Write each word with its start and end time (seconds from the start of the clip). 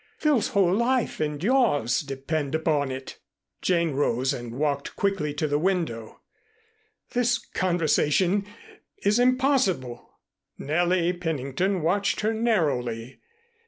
Phil's 0.17 0.47
whole 0.47 0.73
life 0.73 1.19
and 1.19 1.43
yours 1.43 1.99
depend 2.01 2.55
upon 2.55 2.89
it." 2.89 3.19
Jane 3.61 3.91
rose 3.91 4.33
and 4.33 4.51
walked 4.57 4.95
quickly 4.95 5.31
to 5.35 5.47
the 5.47 5.59
window. 5.59 6.21
"This 7.11 7.37
conversation 7.37 8.47
is 9.03 9.19
impossible." 9.19 10.09
Nellie 10.57 11.13
Pennington 11.13 11.83
watched 11.83 12.21
her 12.21 12.33
narrowly. 12.33 13.19